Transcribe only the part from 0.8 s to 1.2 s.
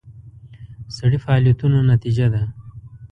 سړي